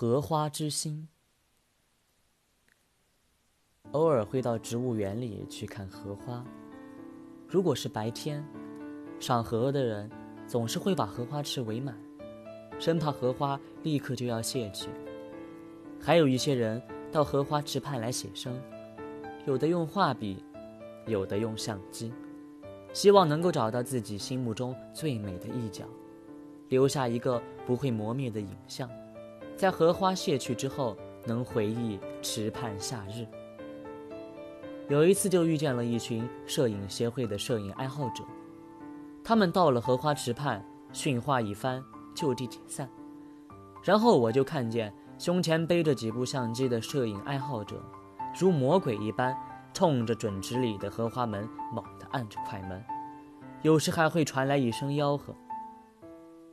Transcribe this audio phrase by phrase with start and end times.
[0.00, 1.06] 荷花之心。
[3.90, 6.42] 偶尔会到植物园里去看荷花。
[7.46, 8.42] 如果是白天，
[9.18, 10.10] 赏荷的人
[10.46, 11.94] 总是会把荷花池围满，
[12.78, 14.88] 生怕荷花立刻就要谢去。
[16.00, 16.80] 还有一些人
[17.12, 18.58] 到荷花池畔来写生，
[19.44, 20.42] 有的用画笔，
[21.06, 22.10] 有的用相机，
[22.94, 25.84] 希望能够找到自己心目中最美的一角，
[26.70, 28.88] 留下一个不会磨灭的影像，
[29.60, 33.26] 在荷花谢去之后，能回忆池畔夏日。
[34.88, 38.24] 有一次就遇见了一群摄影协会的摄影爱好者，
[39.22, 41.84] 他们到了荷花池畔训话一番，
[42.14, 42.88] 就地解散。
[43.84, 47.76] 然后我就看见胸前背着几部相机的摄影爱好者，
[48.40, 49.36] 如魔鬼一般，
[49.74, 52.82] 冲着准池里的荷花门猛地按着快门，
[53.60, 55.36] 有时还会传来一声吆喝。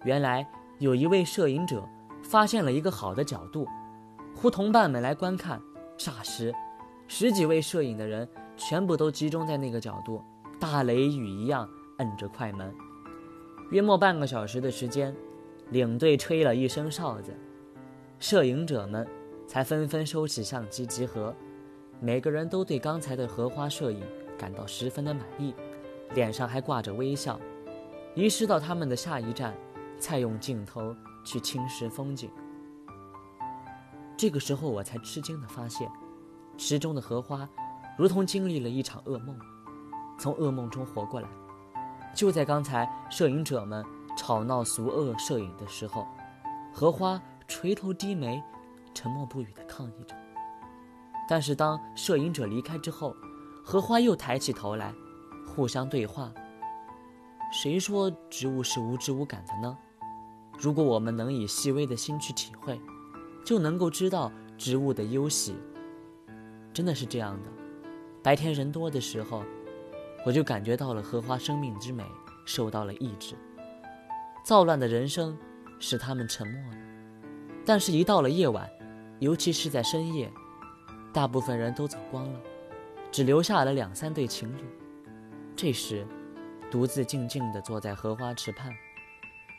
[0.03, 0.45] 原来
[0.80, 1.88] 有一位摄影者
[2.27, 3.66] 发现了一个好的角度，
[4.36, 5.61] 呼同伴们来观看，
[5.97, 6.53] 霎时。
[7.08, 10.22] 十几位摄影的人全部都集中在那个角度，
[10.59, 12.75] 大雷雨一样摁着快门。
[13.72, 15.16] 约莫半个小时的时间，
[15.70, 17.33] 领队吹了一声哨子，
[18.20, 19.08] 摄影者们
[19.48, 21.33] 才纷纷收起相机集合。
[22.02, 24.03] 每个人都对刚才的荷花摄影
[24.38, 25.55] 感到十分的满意，
[26.14, 27.39] 脸上还挂着微笑。
[28.16, 29.55] 遗失到他们的下一站，
[29.98, 30.94] 再用镜头
[31.28, 32.31] 去侵蚀风景。
[34.16, 35.92] 这个时候，我才吃惊地发现。
[36.58, 37.47] 池中的荷花，
[37.97, 39.38] 如同经历了一场噩梦，
[40.17, 41.28] 从噩梦中活过来。
[42.16, 43.86] 就在刚才，摄影者们
[44.17, 46.08] 吵闹俗恶摄影的时候，
[46.73, 48.42] 荷花垂头低眉，
[48.94, 50.16] 沉默不语地抗议着。
[51.30, 53.14] 但是当摄影者离开之后，
[53.64, 54.94] 荷花又抬起头来，
[55.45, 56.31] 互相对话。
[57.52, 59.78] 谁说植物是无知无感的呢？
[60.58, 62.80] 如果我们能以细微的心去体会，
[63.45, 65.55] 就能够知道植物的忧喜。
[66.73, 67.49] 真的是这样的，
[68.23, 69.43] 白天人多的时候，
[70.26, 72.04] 我就感觉到了荷花生命之美
[72.45, 73.36] 受到了抑制。
[74.43, 75.37] 躁乱的人生
[75.80, 76.77] 使他们沉默了，
[77.65, 78.70] 但是，一到了夜晚，
[79.20, 80.32] 尤其是在深夜，
[81.14, 82.39] 大部分人都走光了，
[83.11, 84.61] 只留下了两三对情侣。
[85.55, 86.05] 这时，
[86.71, 88.71] 独自静静地坐在荷花池畔，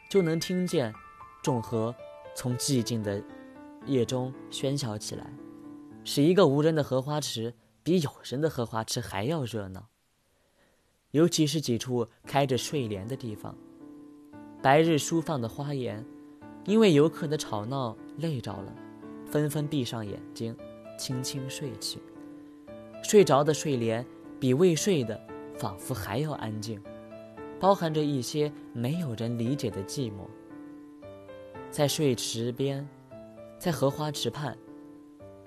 [0.08, 0.92] 就能听见
[1.42, 1.94] 众荷
[2.34, 3.22] 从寂静的
[3.86, 5.30] 夜中喧嚣起来。
[6.04, 9.88] 使一个无人的荷花池比有人的荷花池还要热闹。
[11.10, 13.54] 尤其是几处开着睡莲的地方，
[14.62, 16.04] 白日舒放的花颜，
[16.66, 18.74] 因为游客的吵闹累着了，
[19.26, 20.56] 纷纷闭上眼睛，
[20.98, 21.98] 轻轻睡去。
[23.02, 24.04] 睡着的睡莲
[24.38, 25.18] 比未睡的
[25.56, 26.78] 仿佛还要安静，
[27.60, 30.26] 包含着一些没有人理解的寂寞。
[31.70, 32.88] 在睡池边，
[33.58, 34.56] 在荷花池畔。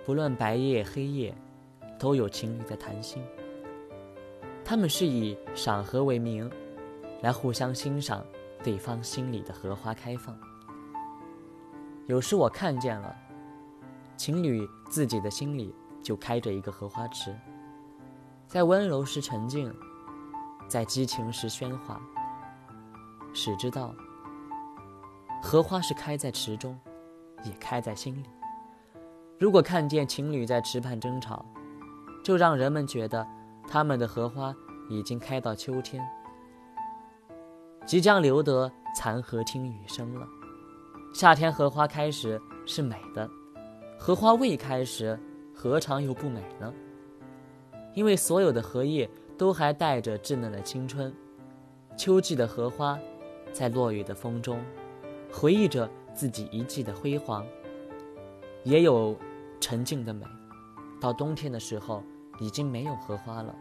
[0.04, 1.36] 不论白夜黑夜，
[2.00, 3.24] 都有情侣在谈心。
[4.66, 6.50] 他们是以赏荷为名，
[7.22, 8.26] 来互相欣赏
[8.64, 10.36] 对方心里的荷花开放。
[12.08, 13.16] 有时我看见了，
[14.18, 17.36] 情侣自己的心里就开着一个荷花池，
[18.48, 19.74] 在温柔时沉静，
[20.72, 22.00] 在激情时喧哗。
[23.34, 23.94] 谁知道，
[25.44, 26.80] 荷花是开在池中，
[27.44, 28.24] 也开在心里。
[29.38, 31.46] 如果看见情侣在池畔争吵，
[32.24, 33.28] 就让人们觉得
[33.68, 34.56] 他们的荷花
[34.90, 36.02] 已经开到秋天，
[37.86, 40.26] 即将留得残荷听雨声了。
[41.14, 43.30] 夏天荷花开时是美的，
[44.00, 45.20] 荷花未开时
[45.54, 46.74] 何尝又不美呢？
[47.94, 49.10] 因为所有的荷叶
[49.42, 51.12] 都还带着稚嫩的青春。
[51.98, 53.00] 秋季的荷花，
[53.52, 54.64] 在落雨的风中，
[55.34, 57.44] 回忆着自己一季的辉煌，
[58.64, 59.18] 也有。
[59.60, 60.26] 沉静的美，
[61.00, 62.04] 到冬天的时候
[62.40, 63.56] 已经没有荷花了，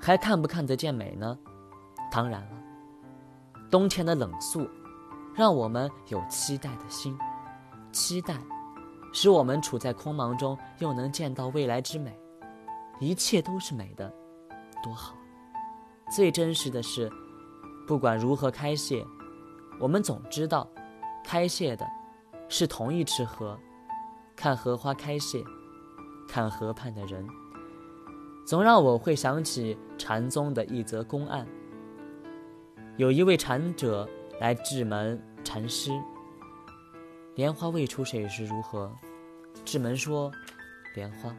[0.00, 1.38] 还看不看得见美呢？
[2.10, 2.50] 当然了，
[3.70, 4.66] 冬天的冷肃，
[5.34, 7.16] 让我们有期待的心，
[7.92, 8.34] 期待
[9.12, 12.18] 使我们处在空茫中又能见到未来之美，
[12.98, 14.10] 一切都是美的，
[14.82, 15.14] 多好！
[16.10, 17.10] 最真实的是，
[17.86, 19.04] 不管如何开谢，
[19.80, 20.68] 我们总知道，
[21.24, 21.86] 开谢的
[22.48, 23.58] 是同一池荷。
[24.36, 25.42] 看荷花开谢，
[26.28, 27.26] 看河畔的人，
[28.44, 31.46] 总让我会想起禅宗的一则公案。
[32.98, 34.08] 有一位禅者
[34.38, 35.90] 来智门禅师，
[37.34, 38.94] 莲花未出水时如何？
[39.64, 40.30] 智门说：
[40.94, 41.34] 莲花。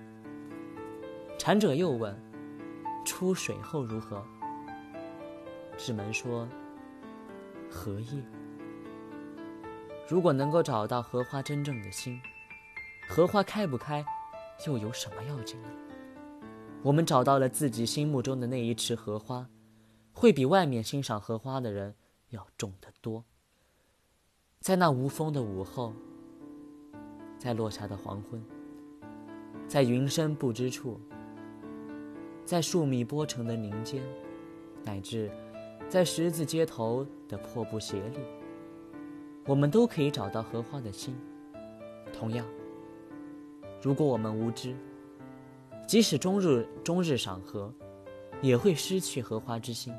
[1.37, 2.19] 禅者又问：
[3.07, 4.21] 出水后如何？
[5.77, 6.45] 智门说：
[7.71, 8.21] 荷叶。
[10.09, 12.19] 如果能够找到荷花真正的心，
[13.07, 14.05] 荷花开不开，
[14.67, 15.69] 又有什么要紧呢？
[16.83, 19.47] 我们找到了自己心目中的那一池荷花，
[20.11, 21.95] 会比外面欣赏荷花的人
[22.31, 23.23] 要重得多。
[24.59, 25.93] 在那无风的午后，
[27.39, 28.43] 在落霞的黄昏，
[29.65, 30.99] 在云深不知处，
[32.47, 34.01] 在数米波城的林间，
[34.81, 35.29] 乃至
[35.89, 38.19] 在十字街头的破布鞋里。
[39.45, 41.13] 我们都可以找到荷花的心。
[42.13, 42.45] 同样，
[43.81, 44.73] 如果我们无知，
[45.85, 47.69] 即使终日终日赏荷，
[48.41, 49.93] 也会失去荷花之心。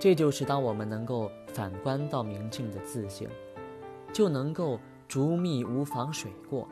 [0.00, 3.28] 这就是当我们能够反观到明镜的自性，
[4.14, 6.66] 就能够竹密无妨水过，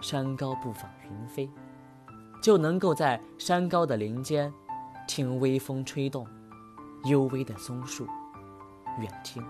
[0.00, 1.50] 山高不妨云飞，
[2.44, 4.52] 就能够在山高的林间，
[5.08, 6.26] 听微风吹动
[7.04, 8.06] 幽微的松树。
[9.00, 9.42] 远听、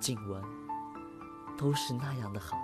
[0.00, 0.42] 近闻，
[1.54, 2.56] 都是那样的好。